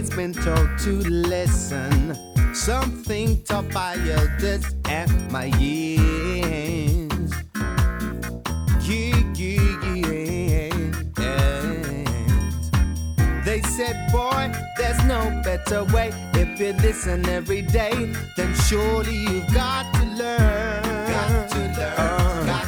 [0.00, 2.16] always been told to listen.
[2.54, 7.30] Something taught by elders at my years.
[13.44, 16.12] They said, boy, there's no better way.
[16.34, 20.82] If you listen every day, then surely you've got to learn.
[21.10, 22.48] Got to learn.
[22.48, 22.62] Uh,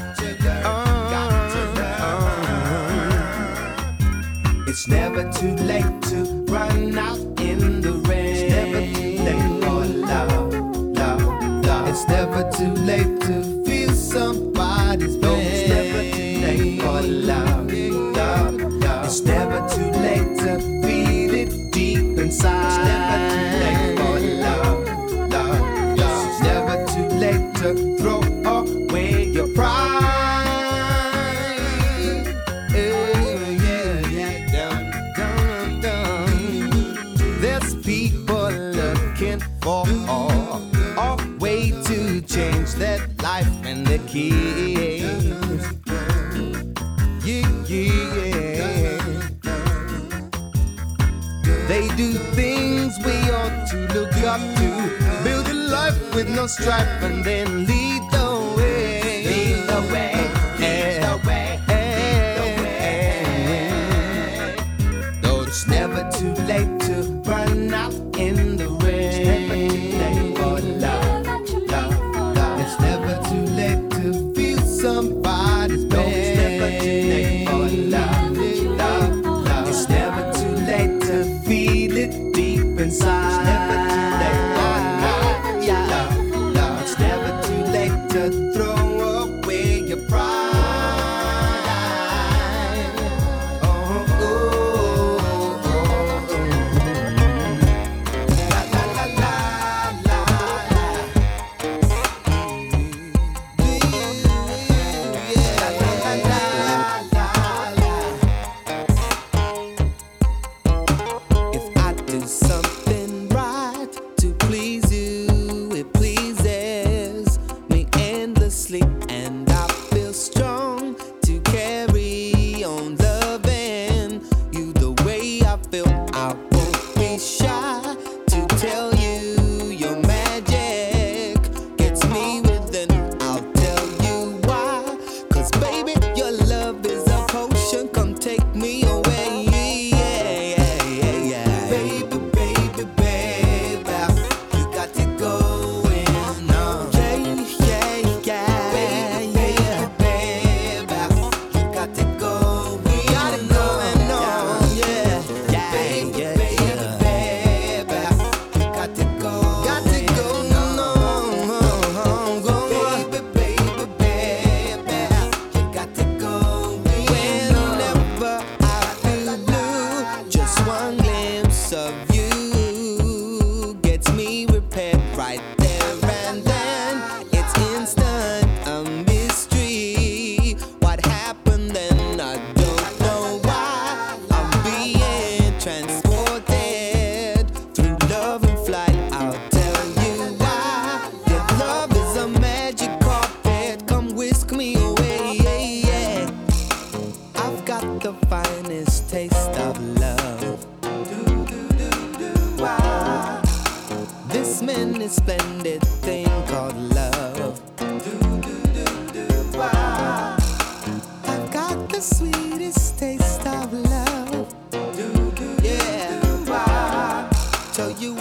[0.65, 1.23] uh, uh,
[4.67, 7.22] it's never too late to run out
[12.58, 13.62] too late to
[56.63, 57.81] stripe and then leave.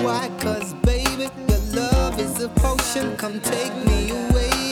[0.04, 0.30] why.
[0.40, 3.16] Cause baby, your love is a potion.
[3.18, 4.71] Come take me away.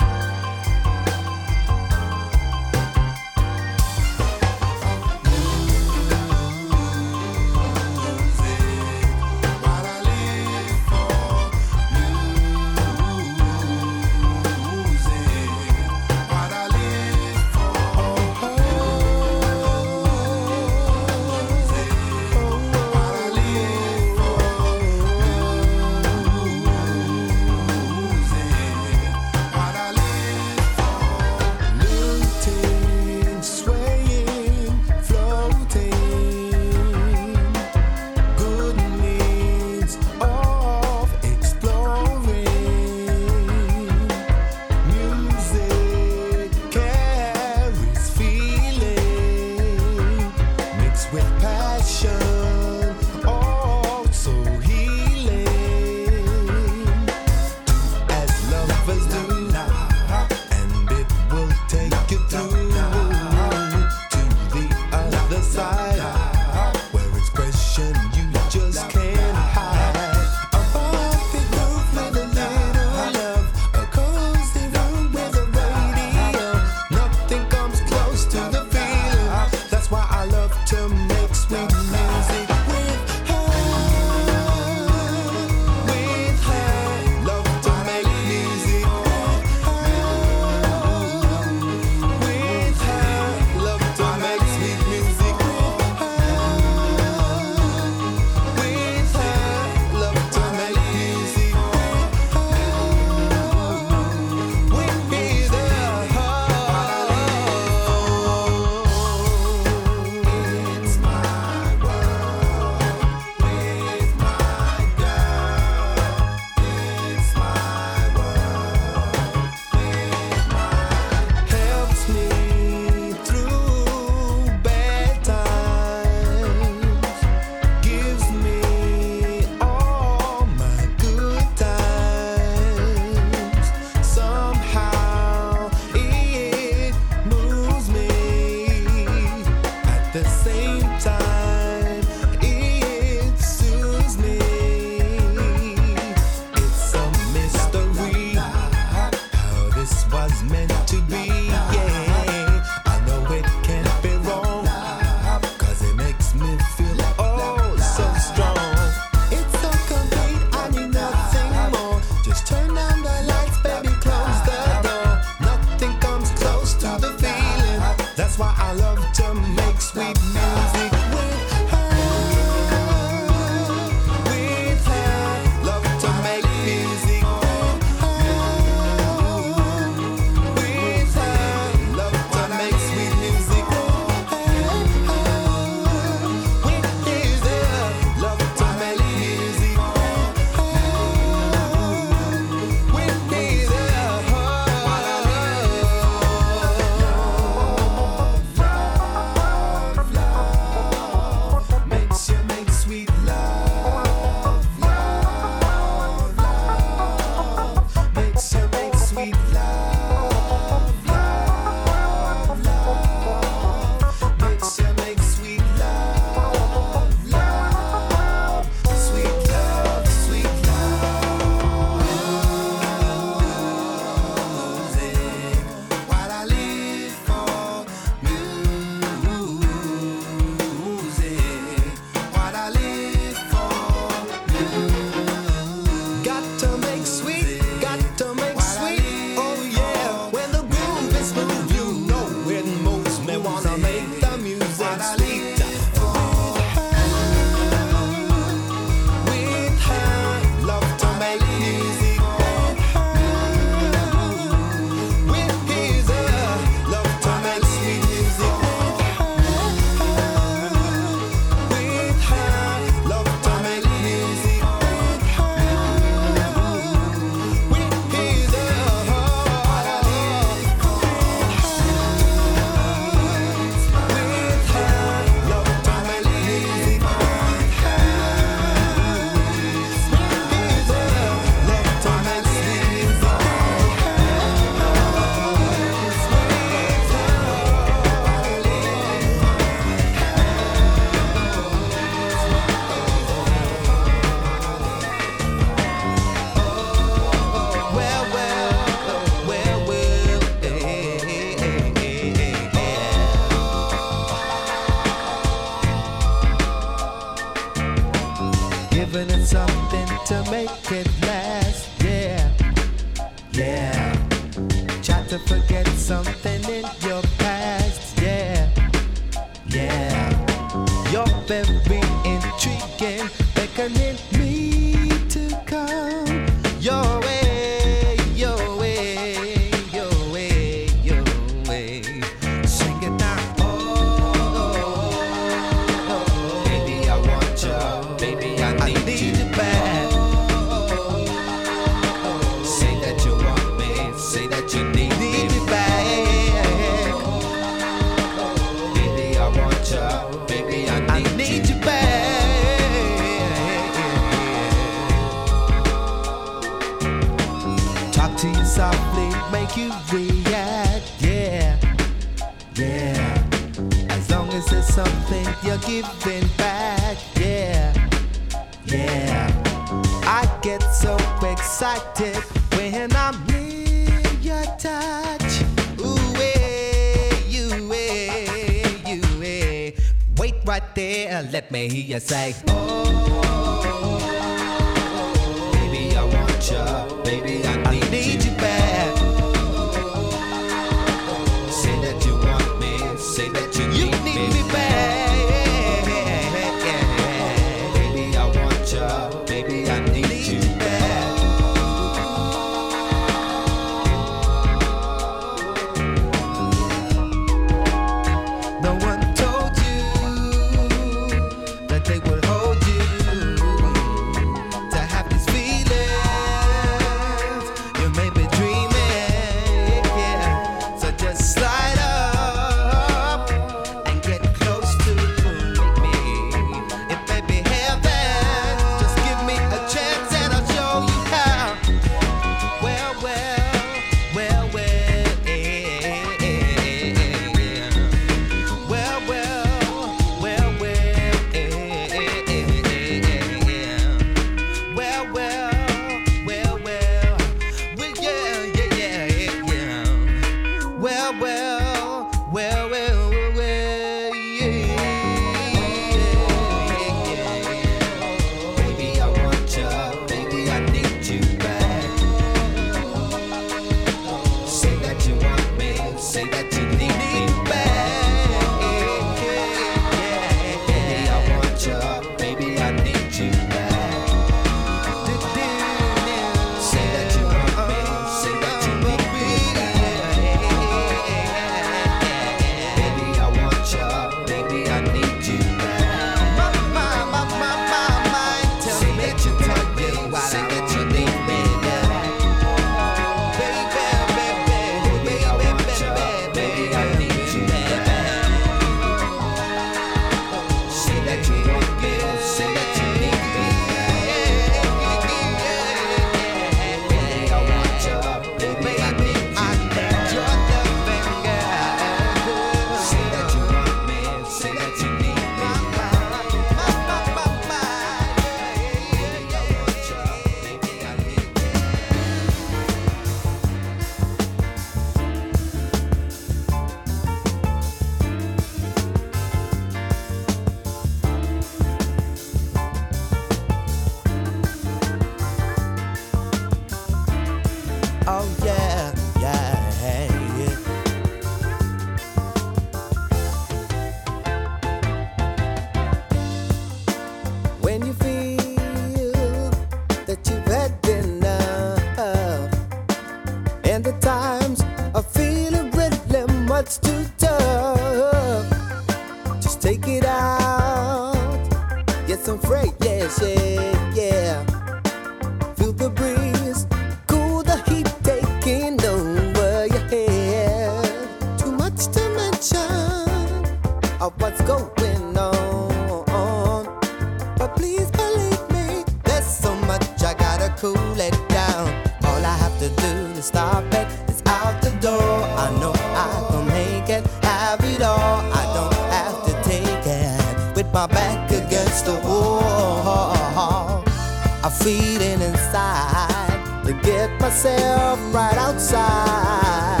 [595.04, 600.00] beating inside to get myself right outside.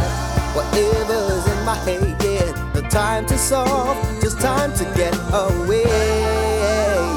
[0.56, 5.84] Whatever's in my head, yeah, no time to solve, just time to get away.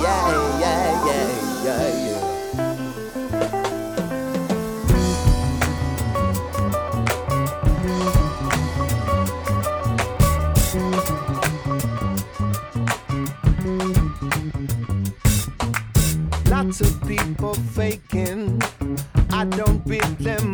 [0.03, 0.56] Yeah.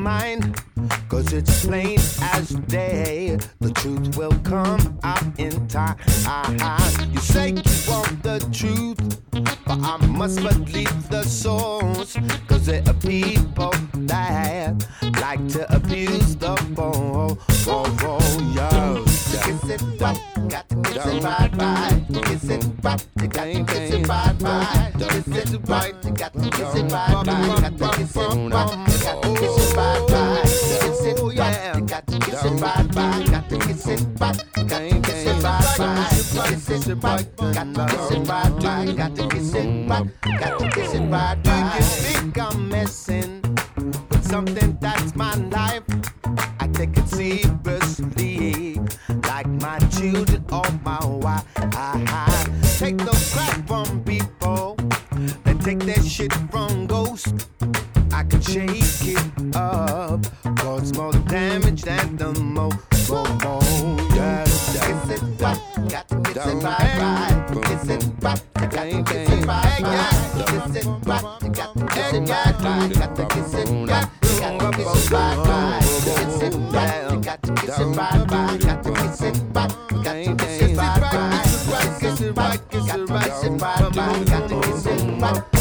[0.03, 0.62] mind.
[1.07, 5.95] Cause it's plain as day, the truth will come out in time.
[6.25, 7.08] Ah, ah.
[7.13, 9.21] You say you want the truth,
[9.65, 12.17] but I must believe the source.
[12.47, 13.71] Cause there are people
[14.12, 14.75] that
[15.21, 17.38] like to abuse the ball.
[17.67, 19.04] Oh, oh, yo.
[19.06, 20.17] Kiss it up,
[20.49, 22.06] got to kiss it bye bye.
[22.23, 24.91] Kiss it pop, you got to kiss it bye bye.
[24.99, 27.23] Kiss it bye, you got to kiss it bye bye.
[27.23, 28.92] Got to kiss it bye bye.
[36.34, 40.06] kiss it back, got to kiss it right back, got to kiss it back,
[40.39, 41.80] got to kiss it right back.
[41.80, 43.41] Do you think I'm messing
[44.10, 45.84] with something that's my life?
[46.60, 48.80] I take it seriously,
[49.28, 52.33] like my children or my wife.
[66.63, 71.43] back, kiss it back, got to kiss it back, kiss it back, got to kiss
[71.43, 75.12] it back, you got to kiss it back, got to kiss it back, kiss it
[75.12, 78.28] back, got to kiss it back, you got to kiss it back,
[78.60, 83.80] got to kiss it back, kiss kiss it back, kiss it kiss it back,
[84.19, 85.53] you got to kiss it back.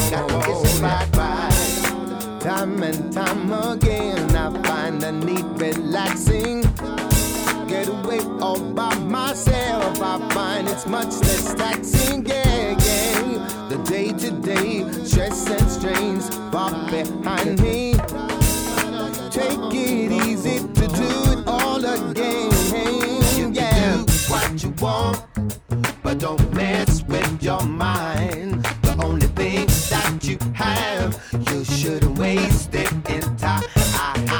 [10.73, 13.69] it's much less taxing, yeah, yeah.
[13.69, 17.93] The day to day stress and strains pop behind me.
[19.31, 22.51] Take it easy to do it all again,
[23.53, 23.97] yeah.
[23.97, 25.21] You do what you want,
[26.03, 28.65] but don't mess with your mind.
[28.83, 34.32] The only thing that you have, you shouldn't waste it in time.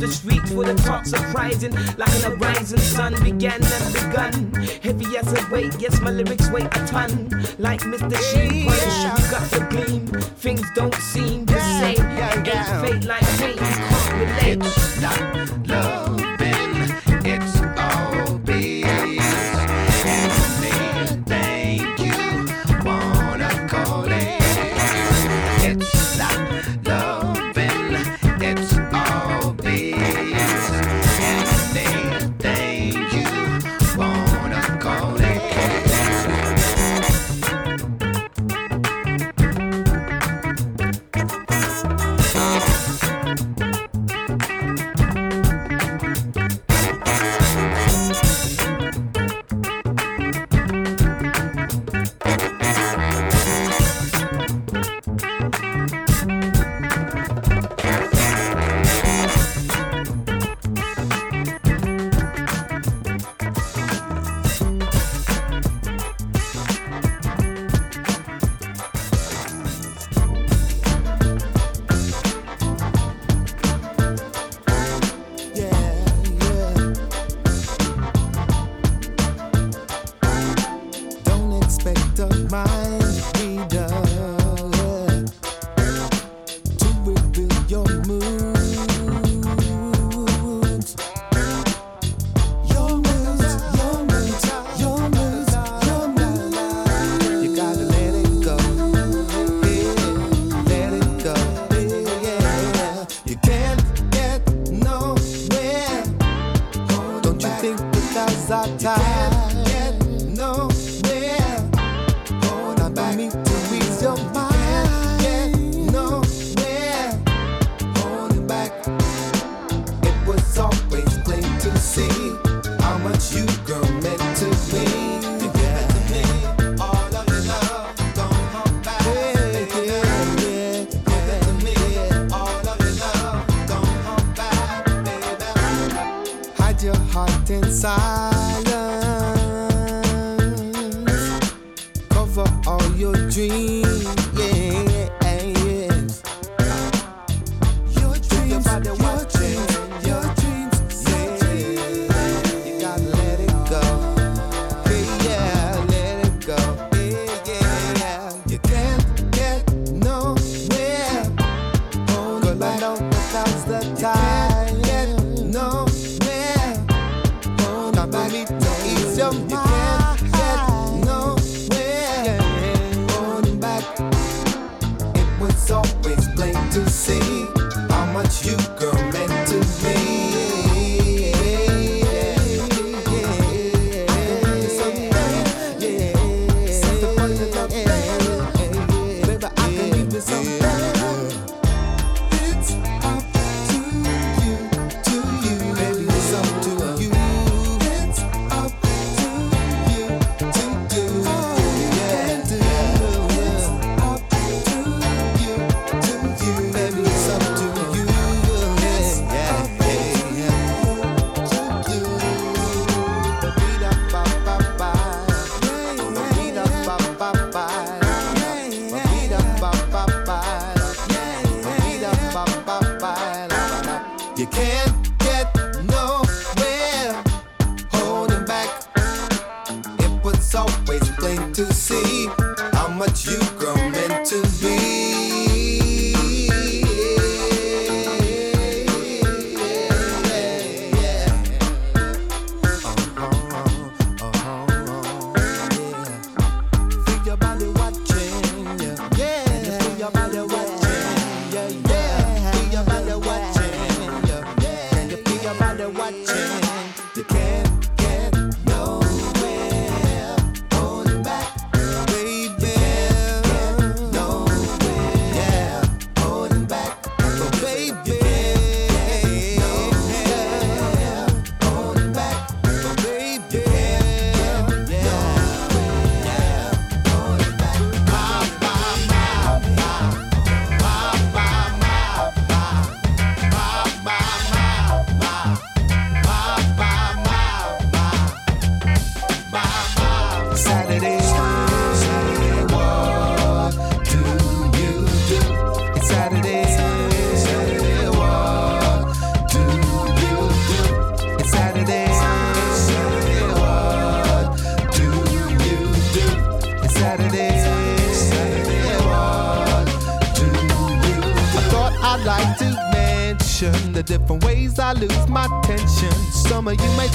[0.00, 4.52] the streets for the tops of rising, Like an arising sun began and begun.
[4.82, 7.28] Heavy as a weight, yes, my lyrics weigh a ton.
[7.58, 8.16] Like Mr.
[8.32, 8.66] Sheen,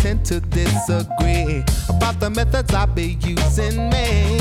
[0.06, 3.90] tend to disagree about the methods I be using.
[3.90, 4.38] Me,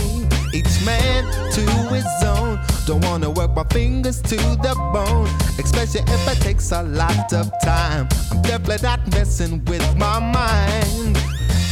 [0.52, 2.60] each man to his own.
[2.84, 5.26] Don't wanna work my fingers to the bone,
[5.58, 8.06] especially if it takes a lot of time.
[8.30, 11.16] I'm definitely not messing with my mind.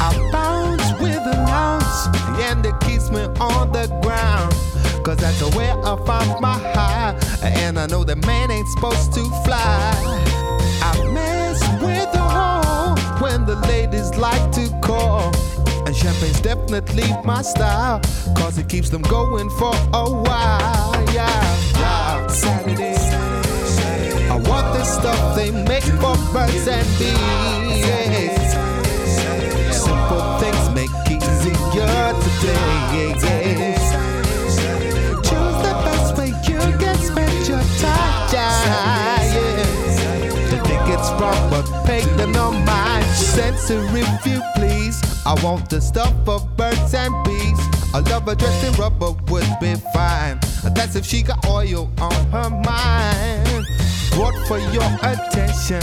[0.00, 2.06] I bounce with an ounce,
[2.48, 4.54] and it keeps me on the ground.
[5.04, 7.14] Cause that's where I find my high.
[7.42, 9.92] And I know that man ain't supposed to fly.
[10.80, 11.51] I the
[13.46, 15.32] the ladies like to call.
[15.86, 18.00] And champagne's definitely my style.
[18.36, 20.94] Cause it keeps them going for a while.
[21.12, 21.26] Yeah,
[21.78, 22.26] yeah.
[22.28, 22.96] Saturday.
[24.30, 27.84] I want the stuff they make for birds and bees.
[29.76, 32.82] Simple things make easier today.
[41.22, 42.21] wrong, but pay them no mind.
[43.34, 45.00] Censor if you please.
[45.24, 47.58] I want the stuff of birds and bees.
[47.94, 50.38] A lover dressed in rubber would be fine.
[50.74, 53.64] That's if she got oil on her mind.
[54.18, 55.80] What for your attention?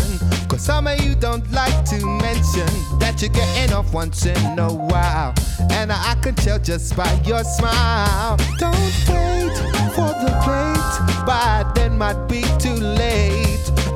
[0.48, 4.72] Cause some of you don't like to mention that you're getting off once in a
[4.72, 5.34] while.
[5.72, 8.38] And I can tell just by your smile.
[8.60, 8.76] Don't
[9.10, 9.58] wait
[9.98, 13.49] for the bait, by then might be too late.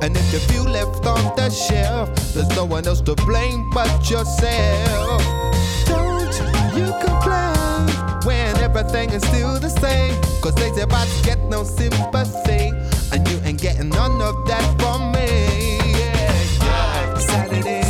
[0.04, 4.10] And if you feel left on the shelf, there's no one else to blame but
[4.10, 5.24] yourself.
[5.86, 6.36] Don't
[6.76, 7.88] you complain
[8.26, 10.14] when everything is still the same.
[10.42, 12.74] Cause they about get no sympathy.
[13.14, 15.78] And you ain't getting none of that from me.
[15.98, 17.84] Yeah, Saturday.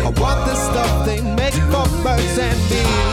[0.00, 3.09] I want the stuff they make for birds and bees.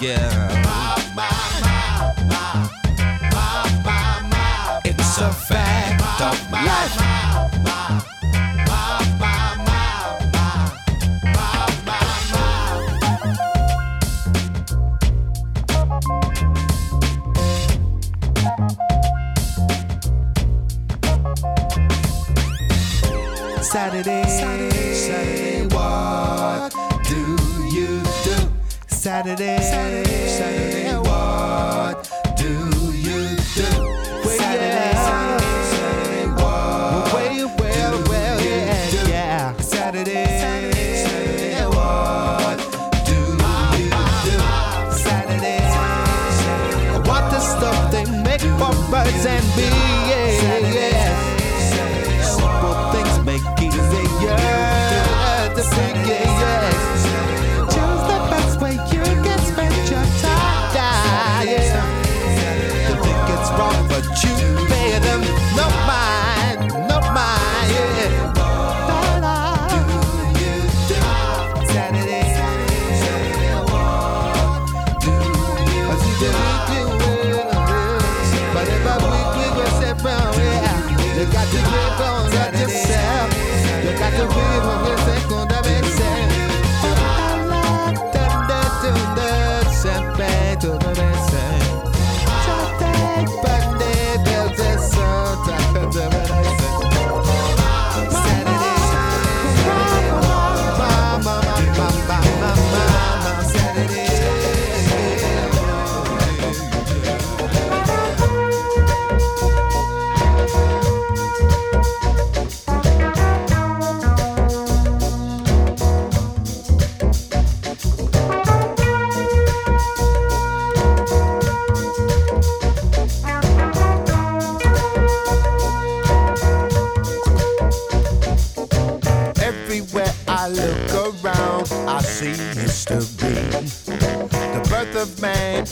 [0.00, 0.48] Yeah.
[4.84, 6.94] It's a fact of life.
[23.62, 24.22] Saturday.
[24.28, 24.67] Saturday.
[29.18, 29.58] Saturday.
[29.60, 30.28] Saturday.
[30.28, 30.96] Saturday.
[30.98, 32.46] What do
[32.94, 33.70] you do?
[34.22, 34.92] Saturday.
[34.94, 35.64] Saturday.
[35.74, 36.26] Saturday.
[36.34, 37.12] What?
[37.12, 39.56] Well, well, well, yeah, yeah.
[39.56, 40.24] Saturday.
[40.38, 41.04] Saturday.
[41.04, 41.66] Saturday.
[41.66, 42.58] What
[43.06, 43.18] do
[43.82, 43.90] you
[44.22, 44.38] do?
[45.02, 45.58] Saturday.
[46.38, 46.88] Saturday.
[47.10, 49.87] I the stuff they make for birds and bees.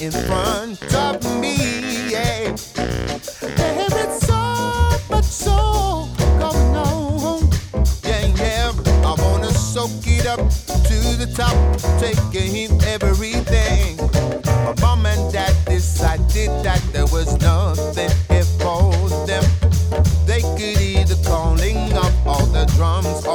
[0.01, 2.11] In front of me.
[2.11, 2.55] Yeah.
[3.41, 7.51] There is so much so going on.
[8.05, 8.73] Yeah, yeah.
[9.05, 10.39] I wanna soak it up
[10.89, 11.57] to the top,
[11.99, 13.97] taking everything.
[14.65, 18.93] My mom and dad decided that there was nothing here for
[19.27, 19.45] them.
[20.27, 23.27] They could either calling up all the drums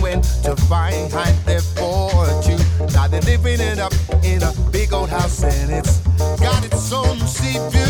[0.00, 1.10] when to find
[1.44, 2.60] their fortune.
[2.92, 5.98] Now they're living it up in a big old house and it's
[6.40, 7.87] got its own sea view.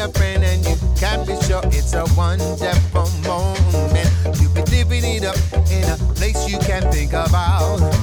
[0.00, 4.40] a friend, and you can be sure it's a wonderful moment.
[4.40, 5.36] You can divvy it up
[5.70, 7.99] in a place you can't think about.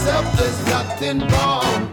[0.00, 1.90] yourself, there's nothing wrong.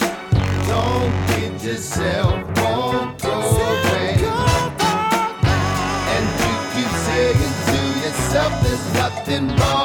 [0.67, 4.15] Don't kid yourself, won't go away.
[6.13, 9.76] And you keep saying to yourself, there's nothing wrong.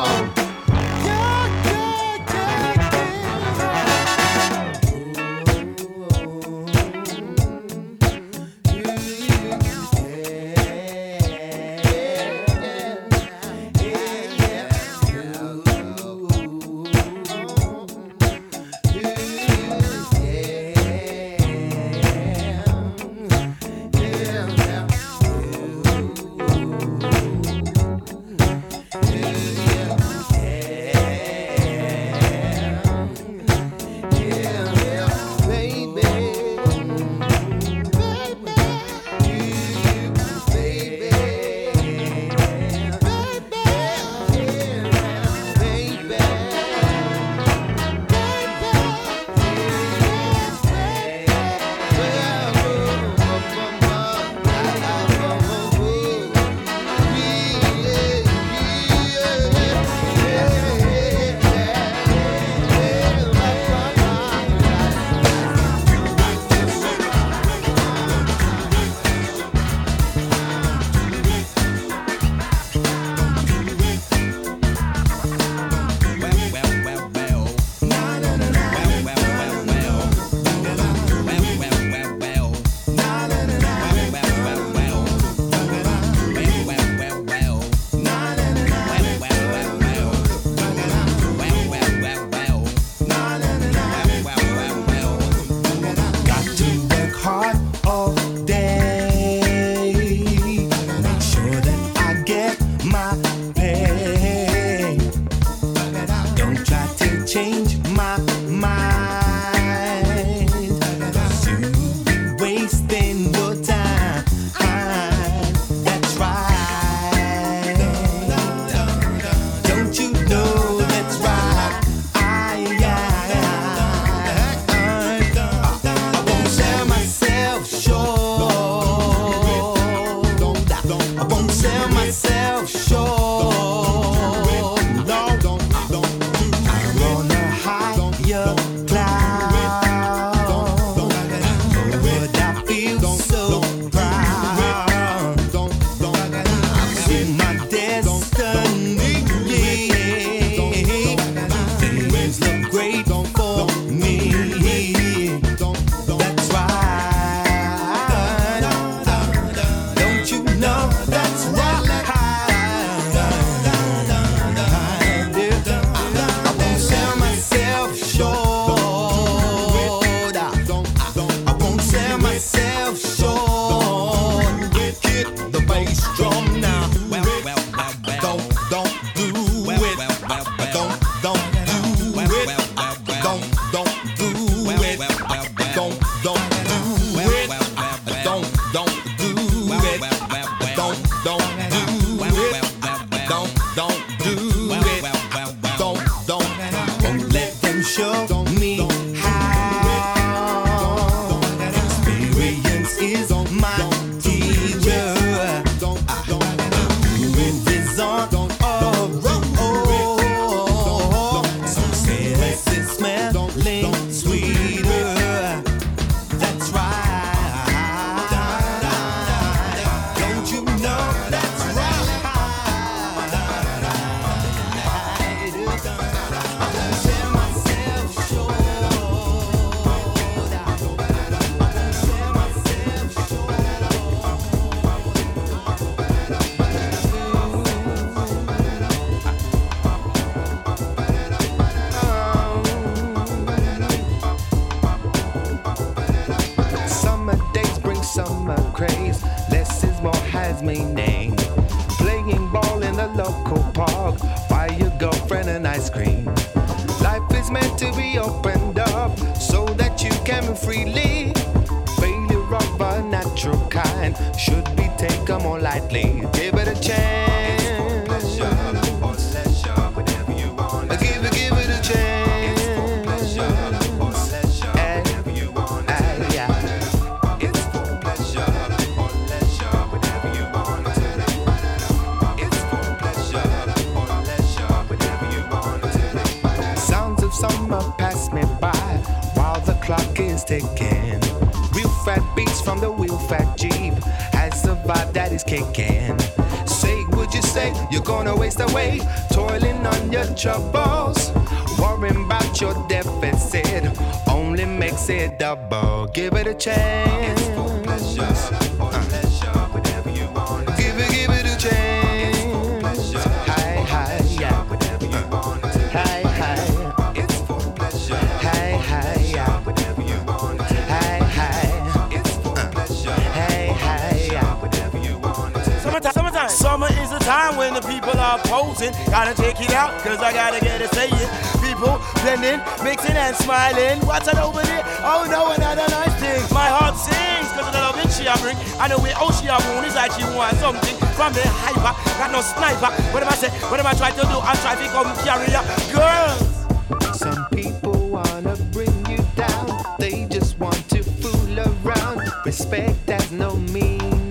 [342.42, 343.02] What sniper.
[343.12, 344.88] Whatever I what am I trying to do, I try to
[345.22, 345.62] carry carrier.
[345.94, 347.16] Girls!
[347.16, 352.32] Some people wanna bring you down, they just want to fool around.
[352.44, 354.28] Respect has no meaning.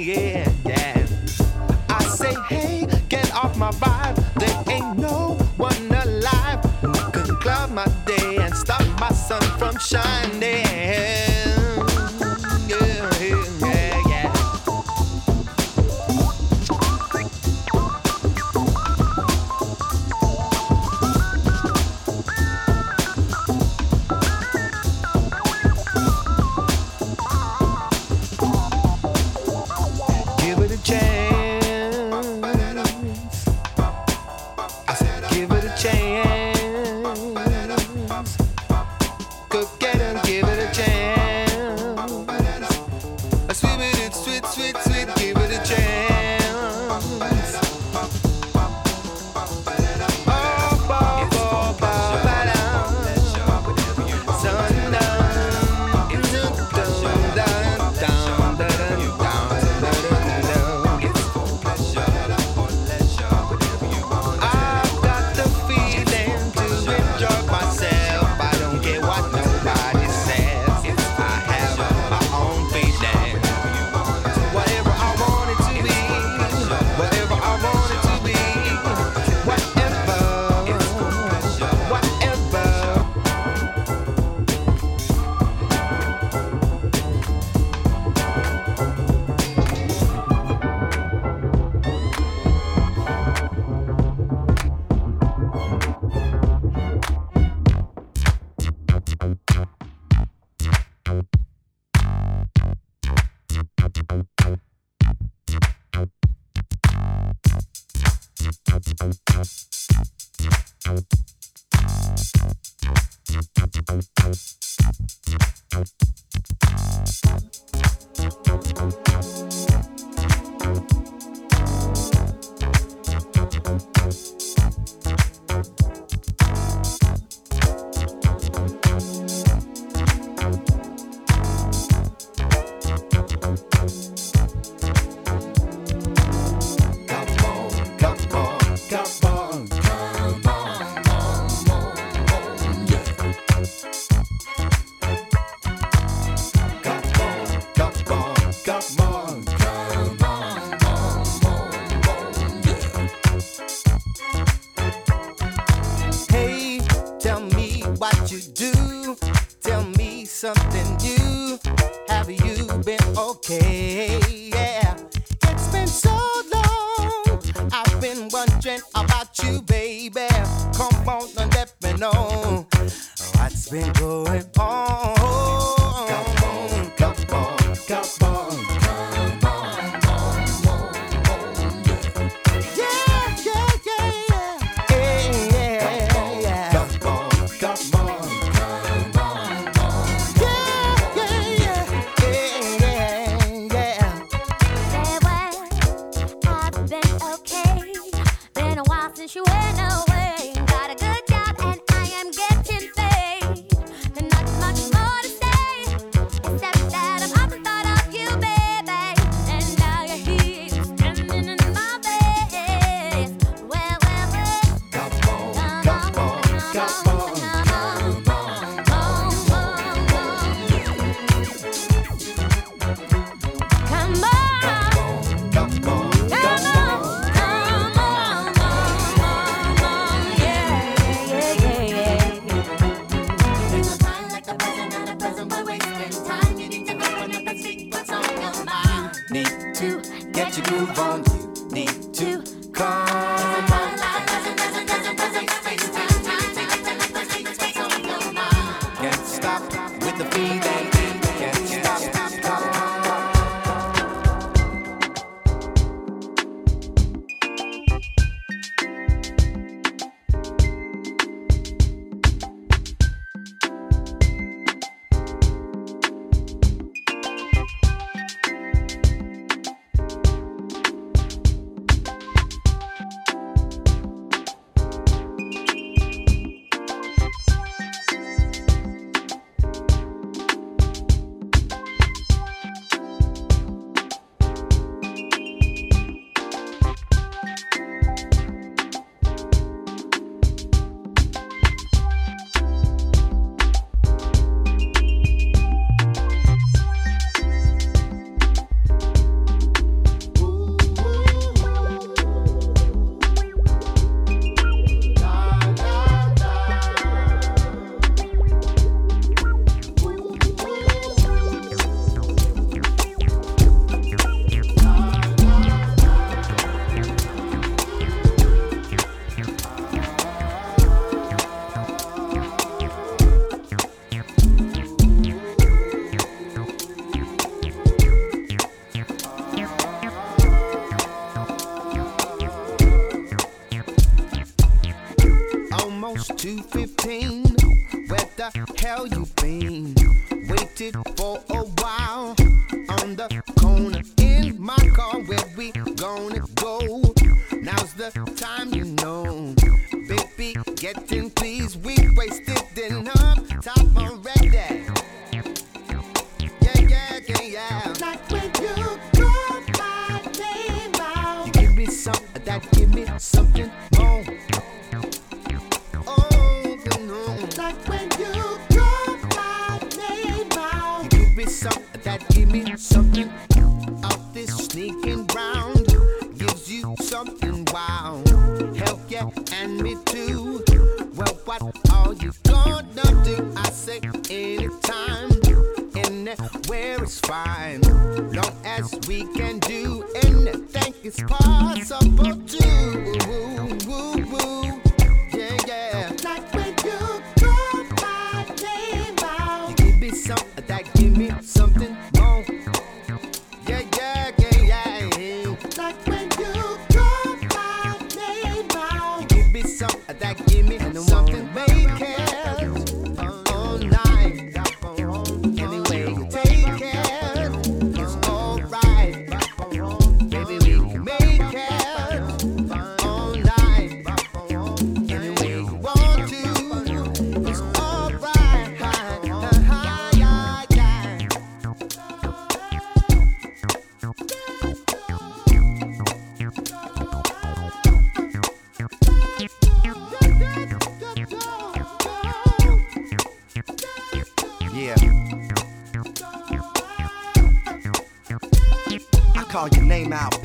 [0.00, 1.06] Yeah, yeah.
[1.90, 3.91] I say, hey, get off my body.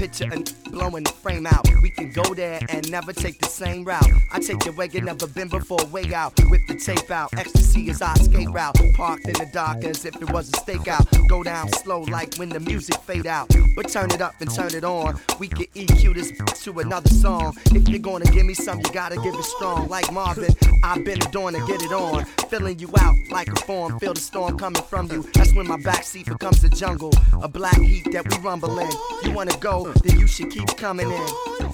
[0.07, 1.67] Picture and blowing the frame out.
[1.81, 4.09] We can go there and never take the same route.
[4.31, 6.33] I take you where you never been before, way out.
[6.49, 8.75] Whip the tape out, ecstasy is our escape route.
[8.93, 11.05] Parked in the dark as if it was a stakeout.
[11.27, 13.49] Go down slow like when the music fade out.
[13.75, 15.19] But turn it up and turn it on.
[15.39, 16.31] We can EQ this
[16.63, 17.55] to another song.
[17.71, 19.87] If you're gonna give me some, you gotta give it strong.
[19.87, 20.53] Like Marvin,
[20.83, 22.25] I've been doing to get it on.
[22.49, 23.99] Filling you out like a form.
[23.99, 25.23] Feel the storm coming from you.
[25.33, 27.13] That's when my backseat becomes a jungle.
[27.41, 28.91] A black heat that we rumble in.
[29.23, 31.27] You wanna go, then you should keep coming in.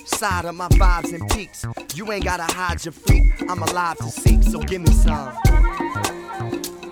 [0.05, 1.65] Side of my vibes and peaks.
[1.95, 3.23] You ain't gotta hide your freak.
[3.49, 6.82] I'm alive to seek, so give me some.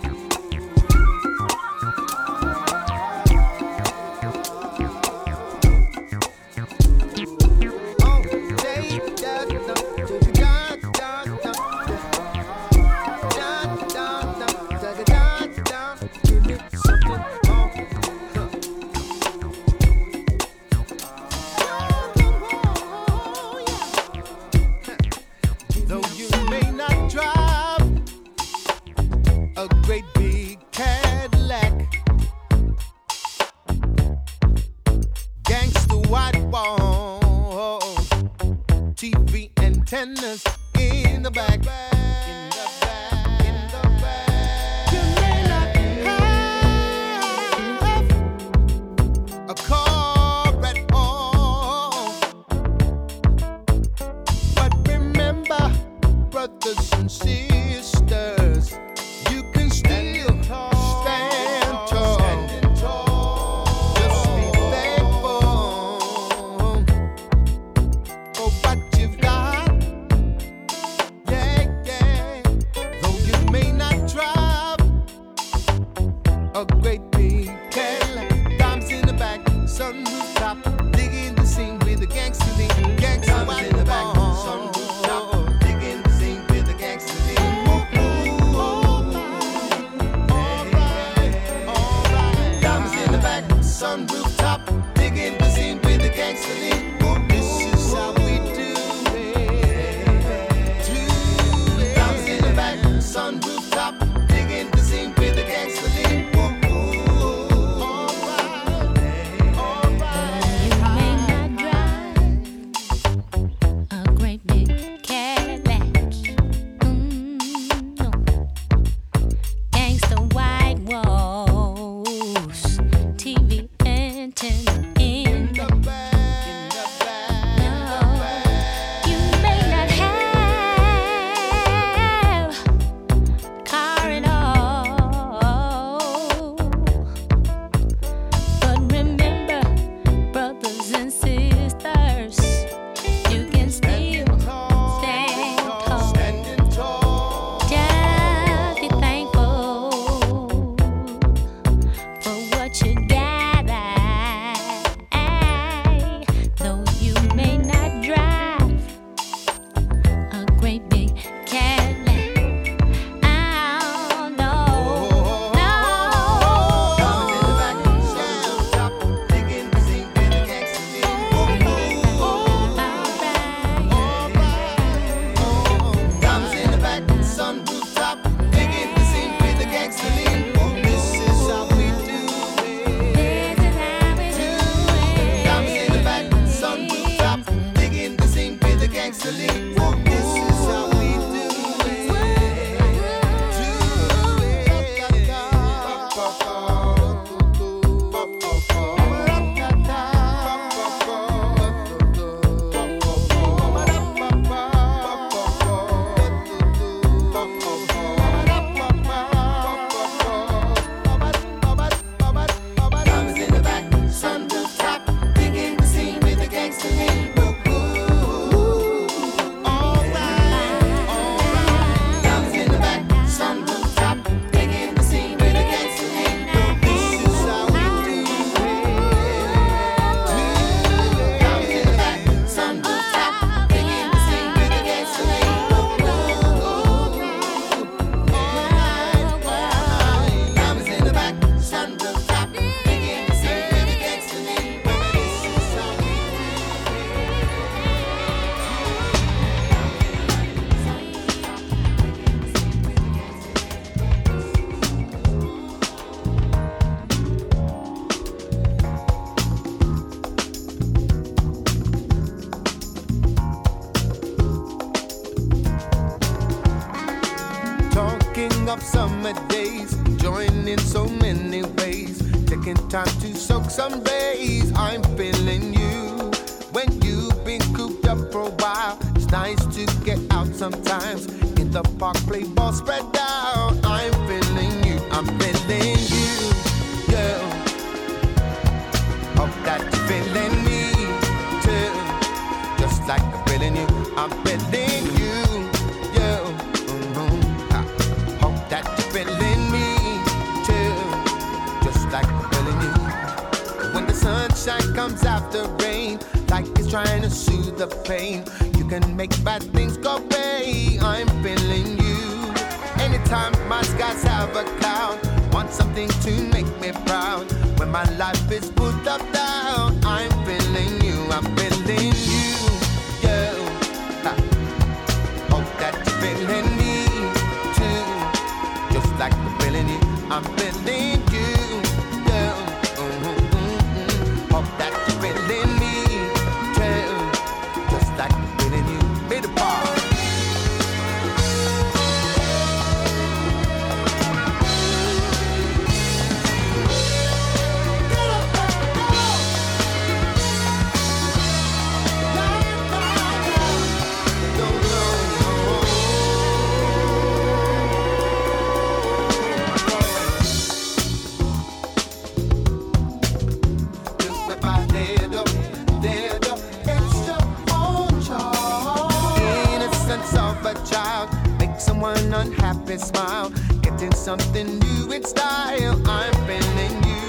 [374.37, 376.01] something new in style.
[376.07, 377.27] I'm bending you.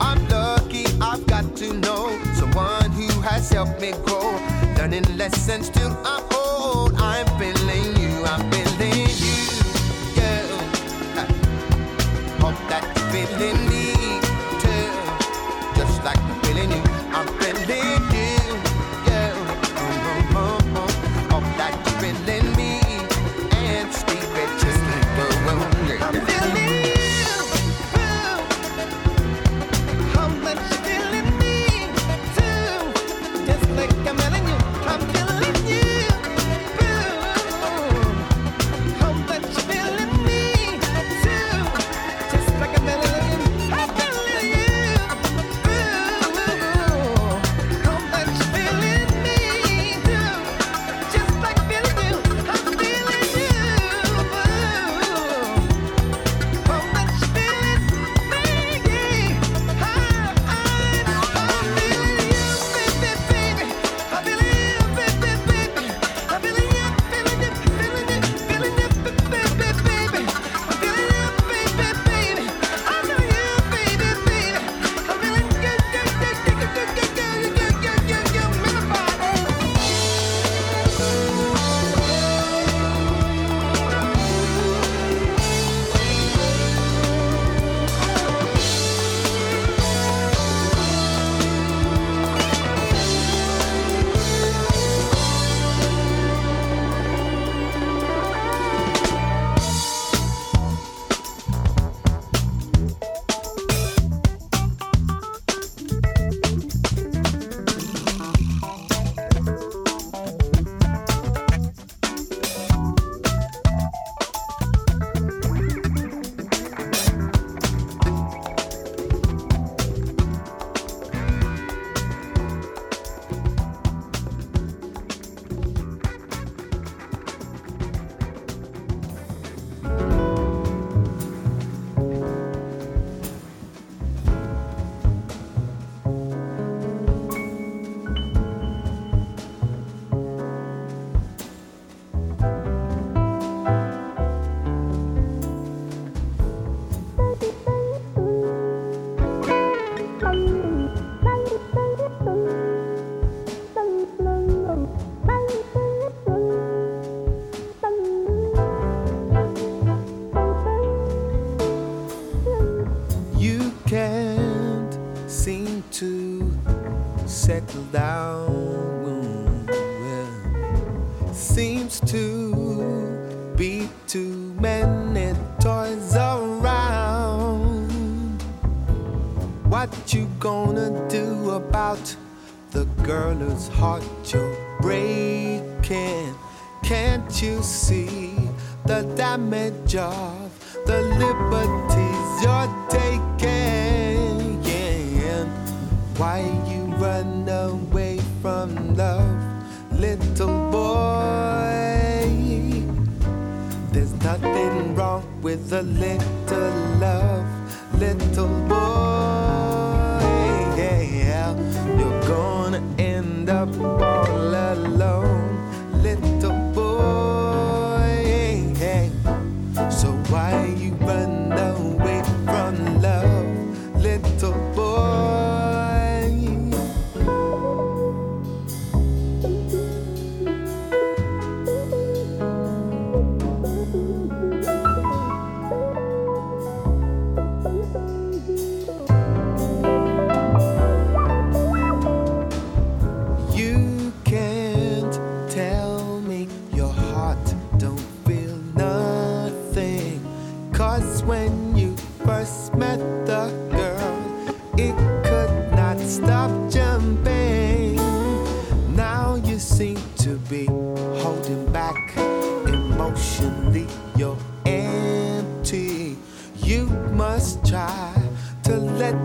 [0.00, 2.04] I'm lucky I've got to know
[2.34, 4.32] someone who has helped me grow,
[4.76, 5.83] learning lessons to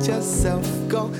[0.10, 0.66] yourself.
[0.88, 1.14] Go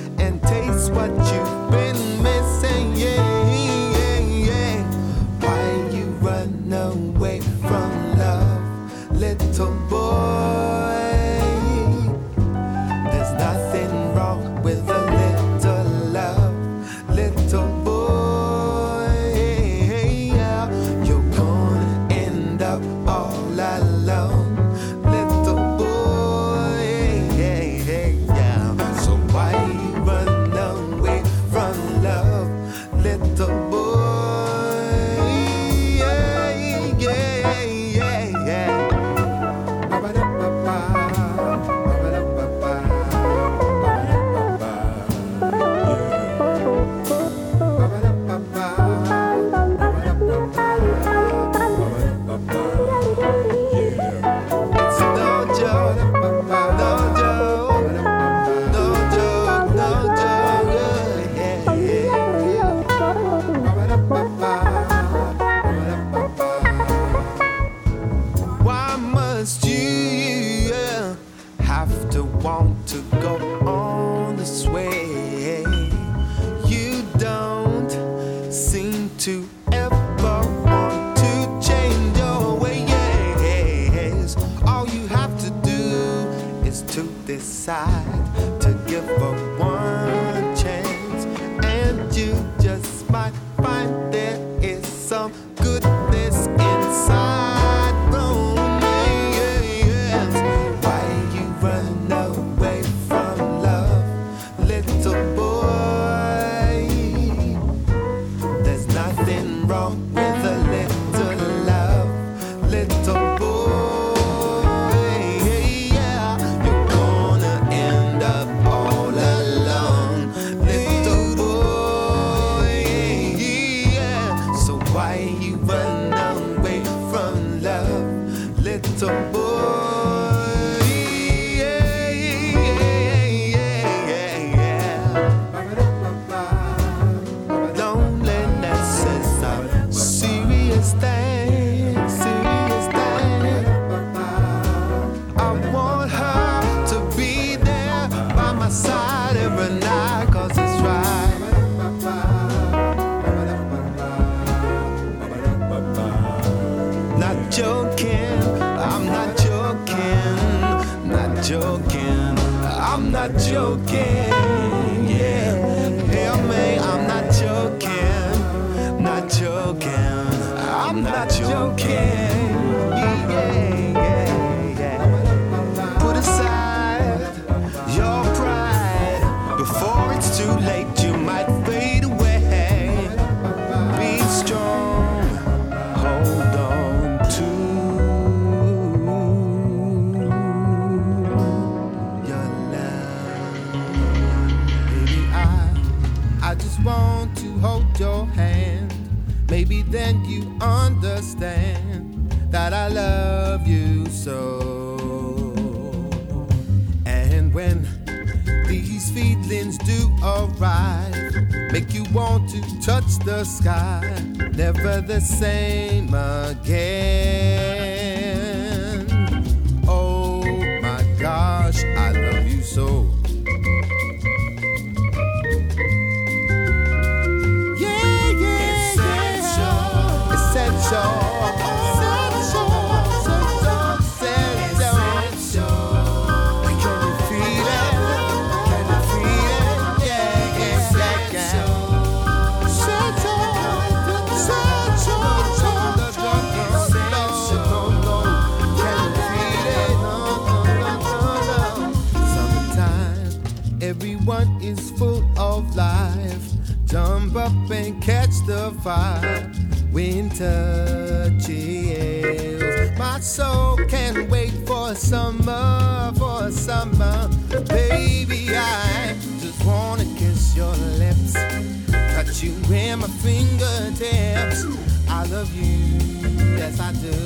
[275.40, 276.28] love you,
[276.58, 277.16] yes I do.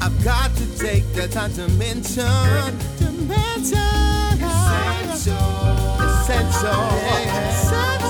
[0.00, 2.24] I've got to take the time to mention,
[2.96, 3.76] dimension,
[4.40, 5.36] essential,
[6.00, 6.80] essential,
[7.36, 8.05] essential.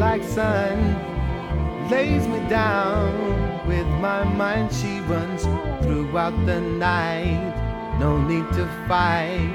[0.00, 0.78] Like sun
[1.90, 3.66] lays me down.
[3.66, 5.42] With my mind, she runs
[5.82, 7.54] throughout the night.
[7.98, 9.50] No need to fight,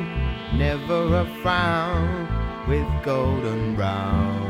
[0.54, 2.28] never a frown
[2.68, 4.42] with golden brown.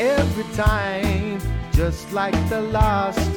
[0.00, 1.40] Every time,
[1.72, 3.30] just like the last,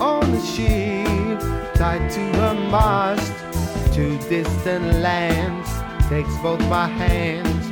[0.00, 1.38] on the ship,
[1.74, 3.32] tied to a mast,
[3.94, 5.61] to distant lands,
[6.12, 7.70] takes both my hands,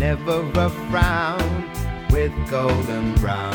[0.00, 1.70] never a frown
[2.10, 3.52] with golden brown.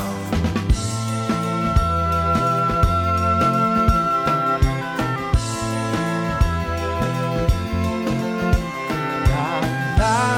[9.98, 10.38] Golden